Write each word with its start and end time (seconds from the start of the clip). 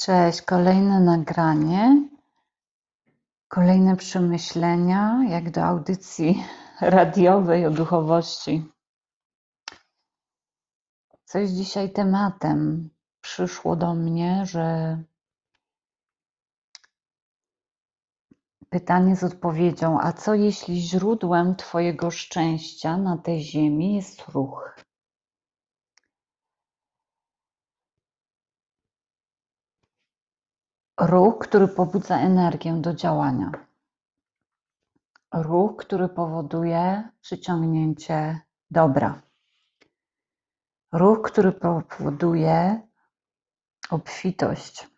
Cześć, 0.00 0.42
kolejne 0.42 1.00
nagranie, 1.00 2.08
kolejne 3.48 3.96
przemyślenia, 3.96 5.20
jak 5.28 5.50
do 5.50 5.64
audycji 5.64 6.44
radiowej 6.80 7.66
o 7.66 7.70
duchowości. 7.70 8.72
Coś 11.24 11.50
dzisiaj 11.50 11.92
tematem 11.92 12.90
przyszło 13.20 13.76
do 13.76 13.94
mnie, 13.94 14.46
że 14.46 14.98
pytanie 18.70 19.16
z 19.16 19.24
odpowiedzią, 19.24 20.00
a 20.00 20.12
co 20.12 20.34
jeśli 20.34 20.80
źródłem 20.80 21.56
Twojego 21.56 22.10
szczęścia 22.10 22.96
na 22.96 23.16
tej 23.16 23.40
ziemi 23.40 23.94
jest 23.94 24.28
ruch? 24.28 24.87
Ruch, 31.00 31.38
który 31.38 31.68
pobudza 31.68 32.20
energię 32.20 32.72
do 32.72 32.94
działania. 32.94 33.52
Ruch, 35.34 35.76
który 35.76 36.08
powoduje 36.08 37.08
przyciągnięcie 37.20 38.40
dobra. 38.70 39.22
Ruch, 40.92 41.22
który 41.22 41.52
powoduje 41.52 42.82
obfitość. 43.90 44.88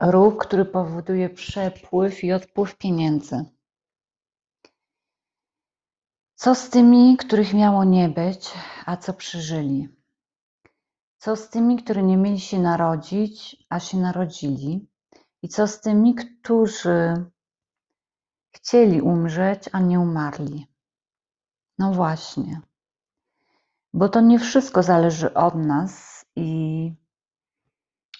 Ruch, 0.00 0.38
który 0.38 0.64
powoduje 0.64 1.30
przepływ 1.30 2.24
i 2.24 2.32
odpływ 2.32 2.78
pieniędzy. 2.78 3.44
Co 6.34 6.54
z 6.54 6.70
tymi, 6.70 7.16
których 7.16 7.54
miało 7.54 7.84
nie 7.84 8.08
być, 8.08 8.52
a 8.86 8.96
co 8.96 9.14
przeżyli? 9.14 10.03
Co 11.24 11.36
z 11.36 11.48
tymi, 11.48 11.76
którzy 11.76 12.02
nie 12.02 12.16
mieli 12.16 12.40
się 12.40 12.58
narodzić, 12.58 13.56
a 13.70 13.80
się 13.80 13.98
narodzili? 13.98 14.88
I 15.42 15.48
co 15.48 15.66
z 15.66 15.80
tymi, 15.80 16.14
którzy 16.14 17.14
chcieli 18.54 19.00
umrzeć, 19.00 19.68
a 19.72 19.80
nie 19.80 20.00
umarli? 20.00 20.66
No 21.78 21.92
właśnie, 21.92 22.60
bo 23.94 24.08
to 24.08 24.20
nie 24.20 24.38
wszystko 24.38 24.82
zależy 24.82 25.34
od 25.34 25.54
nas 25.54 26.24
i 26.36 26.92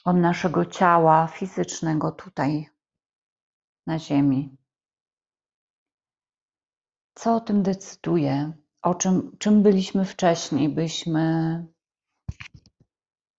od 0.04 0.16
naszego 0.16 0.64
ciała 0.64 1.26
fizycznego 1.26 2.12
tutaj 2.12 2.68
na 3.86 3.98
Ziemi. 3.98 4.56
Co 7.14 7.36
o 7.36 7.40
tym 7.40 7.62
decyduje? 7.62 8.52
O 8.82 8.94
czym, 8.94 9.36
czym 9.38 9.62
byliśmy 9.62 10.04
wcześniej? 10.04 10.68
Byliśmy 10.68 11.73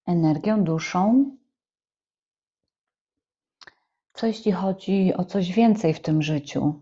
energią, 0.05 0.63
duszą? 0.63 1.37
Co 4.13 4.27
jeśli 4.27 4.51
chodzi 4.51 5.13
o 5.17 5.25
coś 5.25 5.51
więcej 5.51 5.93
w 5.93 6.01
tym 6.01 6.21
życiu? 6.21 6.81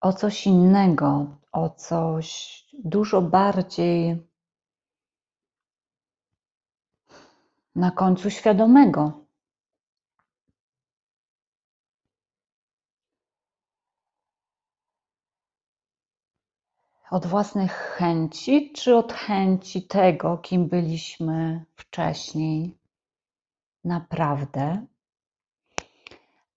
O 0.00 0.12
coś 0.12 0.46
innego, 0.46 1.26
o 1.52 1.70
coś 1.70 2.56
dużo 2.84 3.22
bardziej 3.22 4.26
na 7.74 7.90
końcu 7.90 8.30
świadomego. 8.30 9.25
Od 17.10 17.26
własnych 17.26 17.72
chęci, 17.72 18.72
czy 18.72 18.96
od 18.96 19.12
chęci 19.12 19.82
tego, 19.82 20.38
kim 20.38 20.68
byliśmy 20.68 21.64
wcześniej, 21.76 22.78
naprawdę? 23.84 24.86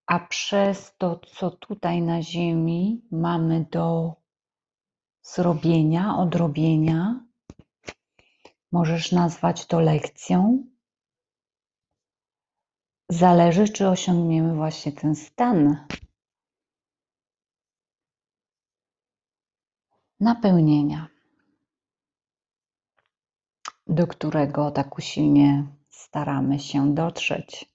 A 0.06 0.20
przez 0.20 0.96
to, 0.98 1.20
co 1.36 1.52
tutaj 1.52 2.02
na 2.02 2.22
Ziemi 2.22 3.02
mamy 3.12 3.66
do 3.72 4.16
zrobienia, 5.22 6.18
odrobienia, 6.18 7.26
możesz 8.72 9.12
nazwać 9.12 9.66
to 9.66 9.80
lekcją. 9.80 10.64
Zależy, 13.10 13.70
czy 13.70 13.88
osiągniemy 13.88 14.56
właśnie 14.56 14.92
ten 14.92 15.16
stan 15.16 15.86
napełnienia, 20.20 21.08
do 23.88 24.08
którego 24.08 24.72
tak 24.72 24.98
usilnie 24.98 25.68
staramy 25.90 26.60
się 26.60 26.94
dotrzeć, 26.94 27.66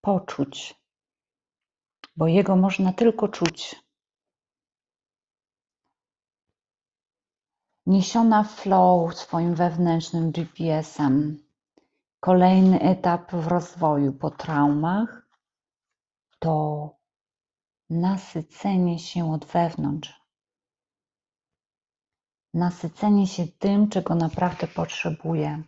poczuć, 0.00 0.74
bo 2.16 2.26
jego 2.26 2.56
można 2.56 2.92
tylko 2.92 3.28
czuć. 3.28 3.76
Niesiona 7.86 8.44
flow 8.44 9.14
swoim 9.14 9.54
wewnętrznym 9.54 10.32
GPS-em, 10.32 11.42
kolejny 12.20 12.80
etap 12.80 13.32
w 13.32 13.46
rozwoju 13.46 14.12
po 14.12 14.30
traumach 14.30 15.28
to 16.38 16.90
nasycenie 17.90 18.98
się 18.98 19.32
od 19.32 19.44
wewnątrz 19.44 20.19
nasycenie 22.54 23.26
się 23.26 23.46
tym, 23.46 23.88
czego 23.88 24.14
naprawdę 24.14 24.66
potrzebuję. 24.66 25.62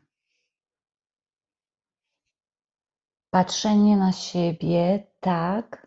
Patrzenie 3.30 3.96
na 3.96 4.12
siebie 4.12 5.06
tak, 5.20 5.86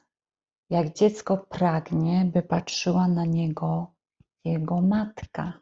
jak 0.69 0.93
dziecko 0.93 1.37
pragnie, 1.37 2.25
by 2.33 2.41
patrzyła 2.41 3.07
na 3.07 3.25
niego 3.25 3.93
jego 4.45 4.81
matka. 4.81 5.53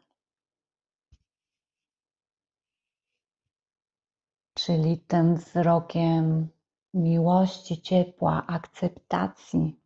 Czyli 4.54 4.98
tym 4.98 5.36
wzrokiem 5.36 6.48
miłości, 6.94 7.82
ciepła, 7.82 8.46
akceptacji, 8.46 9.80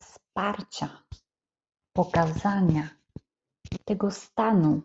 wsparcia, 0.00 1.02
pokazania 1.92 3.01
tego 3.78 4.10
stanu, 4.10 4.82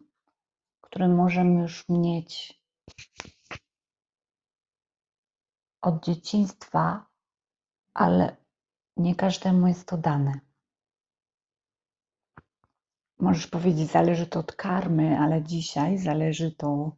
który 0.82 1.08
możemy 1.08 1.62
już 1.62 1.90
mieć 1.90 2.62
od 5.82 6.06
dzieciństwa, 6.06 7.06
ale 7.94 8.38
nie 8.98 9.16
każdemu 9.16 9.68
jest 9.68 9.88
to 9.88 9.98
dane. 9.98 10.40
Możesz 13.20 13.48
powiedzieć, 13.48 13.92
zależy 13.92 14.28
to 14.28 14.40
od 14.40 14.56
karmy, 14.56 15.20
ale 15.20 15.44
dzisiaj 15.44 15.98
zależy 15.98 16.52
to 16.52 16.98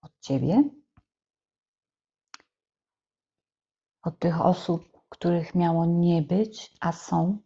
od 0.00 0.20
ciebie, 0.20 0.70
od 4.02 4.18
tych 4.18 4.40
osób, 4.40 5.02
których 5.08 5.54
miało 5.54 5.86
nie 5.86 6.22
być, 6.22 6.76
a 6.80 6.92
są 6.92 7.45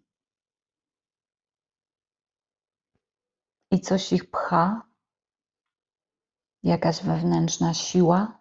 i 3.70 3.80
coś 3.80 4.12
ich 4.12 4.30
pcha, 4.30 4.82
jakaś 6.62 7.02
wewnętrzna 7.02 7.74
siła. 7.74 8.40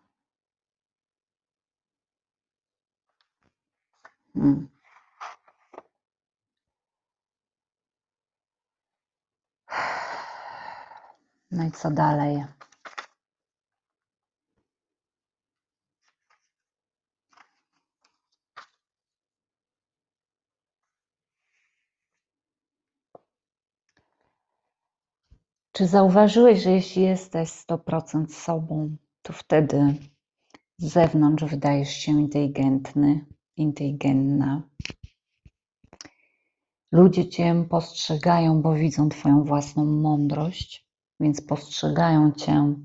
Hmm. 4.34 4.69
No 11.51 11.63
i 11.63 11.72
co 11.72 11.91
dalej? 11.91 12.45
Czy 25.80 25.88
zauważyłeś, 25.88 26.64
że 26.64 26.72
jeśli 26.72 27.02
jesteś 27.02 27.50
100% 27.50 28.28
sobą, 28.28 28.96
to 29.22 29.34
wtedy 29.34 29.96
z 30.78 30.94
zewnątrz 30.94 31.44
wydajesz 31.44 31.90
się 31.90 32.12
inteligentny, 32.12 33.26
inteligentna? 33.58 34.62
Ludzie 36.92 37.30
Cię 37.30 37.66
postrzegają, 37.70 38.62
bo 38.62 38.74
widzą 38.74 39.10
Twoją 39.10 39.44
własną 39.44 39.86
mądrość, 39.86 40.88
więc 41.20 41.42
postrzegają 41.42 42.31
Cię 42.31 42.76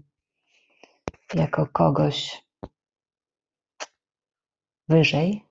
jako 1.35 1.67
kogoś 1.67 2.47
wyżej. 4.89 5.45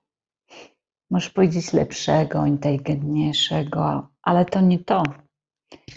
Możesz 1.10 1.30
powiedzieć 1.30 1.72
lepszego, 1.72 2.46
inteligentniejszego, 2.46 4.08
ale 4.22 4.44
to 4.44 4.60
nie 4.60 4.78
to 4.78 5.23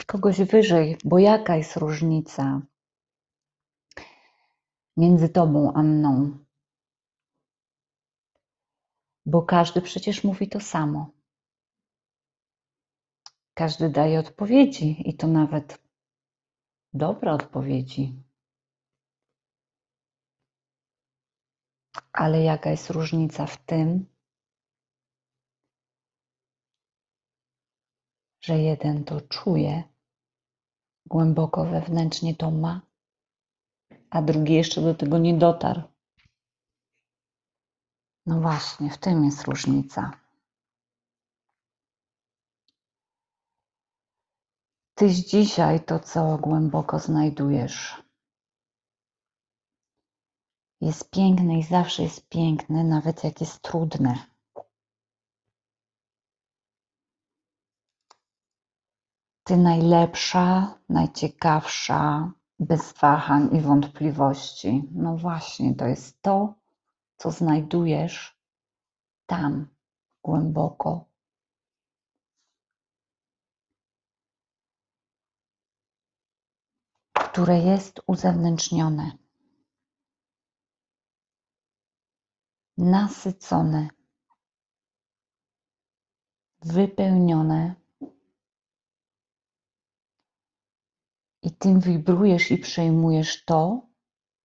kogoś 0.07 0.41
wyżej, 0.41 0.97
bo 1.05 1.19
jaka 1.19 1.55
jest 1.55 1.77
różnica 1.77 2.61
między 4.97 5.29
tobą 5.29 5.73
a 5.73 5.83
mną. 5.83 6.37
Bo 9.25 9.41
każdy 9.41 9.81
przecież 9.81 10.23
mówi 10.23 10.49
to 10.49 10.59
samo. 10.59 11.11
Każdy 13.53 13.89
daje 13.89 14.19
odpowiedzi 14.19 15.09
i 15.09 15.17
to 15.17 15.27
nawet 15.27 15.81
dobre 16.93 17.31
odpowiedzi. 17.33 18.23
Ale 22.13 22.43
jaka 22.43 22.69
jest 22.69 22.89
różnica 22.89 23.45
w 23.45 23.57
tym, 23.65 24.05
że 28.47 28.57
jeden 28.57 29.03
to 29.03 29.21
czuje, 29.21 29.83
głęboko 31.05 31.65
wewnętrznie 31.65 32.35
to 32.35 32.51
ma, 32.51 32.81
a 34.09 34.21
drugi 34.21 34.53
jeszcze 34.53 34.81
do 34.81 34.95
tego 34.95 35.17
nie 35.17 35.37
dotarł. 35.37 35.81
No 38.25 38.41
właśnie, 38.41 38.89
w 38.89 38.97
tym 38.97 39.25
jest 39.25 39.43
różnica. 39.43 40.11
Tyś 44.95 45.15
dzisiaj 45.15 45.85
to, 45.85 45.99
co 45.99 46.37
głęboko 46.37 46.99
znajdujesz, 46.99 48.03
jest 50.81 51.11
piękne 51.11 51.59
i 51.59 51.63
zawsze 51.63 52.03
jest 52.03 52.29
piękne, 52.29 52.83
nawet 52.83 53.23
jak 53.23 53.41
jest 53.41 53.61
trudne. 53.61 54.36
Ty 59.47 59.57
najlepsza, 59.57 60.75
najciekawsza, 60.89 62.31
bez 62.59 62.93
wahań 62.93 63.55
i 63.55 63.61
wątpliwości. 63.61 64.89
No 64.91 65.17
właśnie, 65.17 65.75
to 65.75 65.85
jest 65.85 66.21
to, 66.21 66.53
co 67.17 67.31
znajdujesz 67.31 68.39
tam, 69.25 69.67
głęboko. 70.23 71.05
Które 77.13 77.59
jest 77.59 78.01
uzewnętrznione, 78.07 79.11
nasycone, 82.77 83.89
wypełnione 86.61 87.86
i 91.47 91.51
tym 91.51 91.79
wibrujesz 91.79 92.51
i 92.51 92.57
przejmujesz 92.57 93.45
to, 93.45 93.87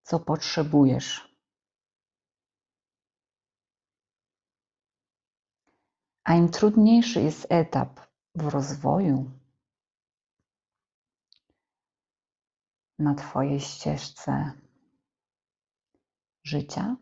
co 0.03 0.19
potrzebujesz. 0.19 1.35
A 6.23 6.35
im 6.35 6.49
trudniejszy 6.49 7.21
jest 7.21 7.47
etap 7.49 7.99
w 8.35 8.47
rozwoju 8.47 9.31
na 12.99 13.15
Twojej 13.15 13.59
ścieżce 13.59 14.51
życia, 16.43 16.97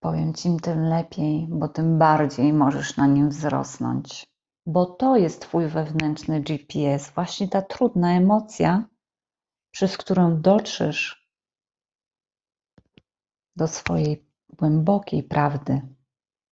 powiem 0.00 0.34
Ci, 0.34 0.56
tym 0.62 0.84
lepiej, 0.84 1.46
bo 1.50 1.68
tym 1.68 1.98
bardziej 1.98 2.52
możesz 2.52 2.96
na 2.96 3.06
nim 3.06 3.28
wzrosnąć 3.28 4.31
bo 4.66 4.86
to 4.86 5.16
jest 5.16 5.40
Twój 5.42 5.68
wewnętrzny 5.68 6.40
GPS, 6.40 7.10
właśnie 7.10 7.48
ta 7.48 7.62
trudna 7.62 8.16
emocja, 8.16 8.88
przez 9.70 9.96
którą 9.96 10.40
dotrzesz 10.40 11.28
do 13.56 13.68
swojej 13.68 14.26
głębokiej 14.48 15.22
prawdy, 15.22 15.80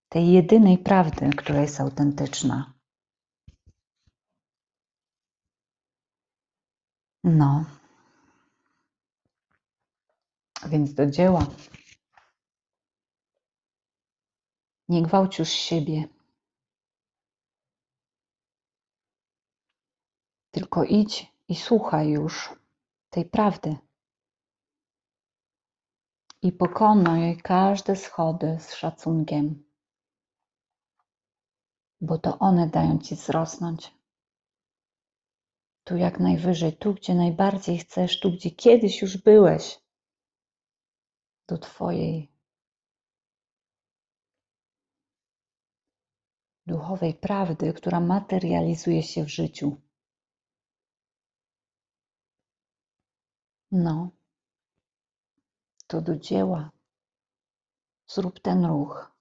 tej 0.09 0.33
jedynej 0.33 0.79
prawdy, 0.79 1.31
która 1.31 1.61
jest 1.61 1.81
autentyczna. 1.81 2.75
No. 7.25 7.65
Więc 10.67 10.95
do 10.95 11.07
dzieła. 11.07 11.47
Nie 14.89 15.03
gwałć 15.03 15.39
już 15.39 15.49
siebie. 15.49 16.20
Tylko 20.51 20.85
idź 20.85 21.33
i 21.49 21.55
słuchaj 21.55 22.09
już 22.09 22.55
tej 23.11 23.25
prawdy. 23.25 23.77
I 26.43 26.53
pokonaj 26.53 27.37
każde 27.37 27.97
schody 27.97 28.57
z 28.61 28.75
szacunkiem, 28.75 29.65
bo 32.01 32.19
to 32.19 32.39
one 32.39 32.69
dają 32.69 32.99
ci 32.99 33.15
wzrosnąć. 33.15 33.95
Tu 35.85 35.97
jak 35.97 36.21
najwyżej, 36.21 36.77
tu 36.77 36.95
gdzie 36.95 37.15
najbardziej 37.15 37.79
chcesz, 37.79 38.21
tu 38.21 38.33
gdzie 38.33 38.51
kiedyś 38.51 39.03
już 39.03 39.17
byłeś, 39.17 39.81
do 41.49 41.59
Twojej 41.59 42.33
duchowej 46.67 47.15
prawdy, 47.15 47.73
która 47.73 48.01
materializuje 48.01 49.03
się 49.03 49.25
w 49.25 49.29
życiu. 49.29 49.77
No, 53.73 54.11
to 55.87 56.01
do 56.01 56.17
dzieła. 56.17 56.71
Zrób 58.07 58.41
ten 58.41 58.65
ruch 58.65 59.13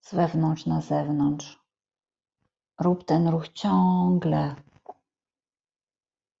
z 0.00 0.14
wewnątrz 0.14 0.66
na 0.66 0.80
zewnątrz. 0.80 1.64
Rób 2.80 3.04
ten 3.04 3.28
ruch 3.28 3.48
ciągle. 3.48 4.56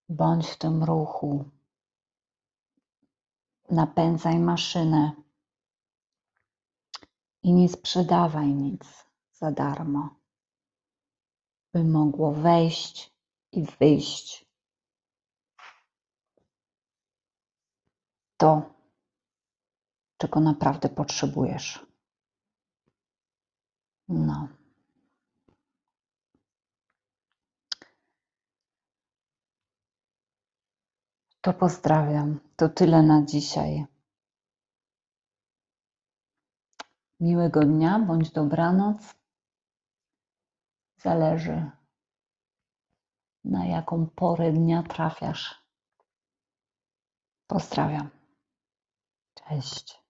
Bądź 0.08 0.50
w 0.50 0.58
tym 0.58 0.84
ruchu. 0.84 1.50
Napędzaj 3.70 4.38
maszynę 4.38 5.12
i 7.42 7.52
nie 7.52 7.68
sprzedawaj 7.68 8.54
nic 8.54 9.06
za 9.32 9.50
darmo, 9.50 10.08
by 11.72 11.84
mogło 11.84 12.32
wejść 12.32 13.14
i 13.52 13.64
wyjść 13.64 14.43
to, 18.44 18.74
czego 20.18 20.40
naprawdę 20.40 20.88
potrzebujesz. 20.88 21.86
No. 24.08 24.48
To 31.40 31.52
pozdrawiam. 31.52 32.40
To 32.56 32.68
tyle 32.68 33.02
na 33.02 33.24
dzisiaj. 33.24 33.86
Miłego 37.20 37.60
dnia 37.60 37.98
bądź 37.98 38.30
dobranoc. 38.30 39.14
Zależy, 40.96 41.70
na 43.44 43.66
jaką 43.66 44.06
porę 44.06 44.52
dnia 44.52 44.82
trafiasz. 44.82 45.64
Pozdrawiam. 47.46 48.23
Cześć. 49.34 50.03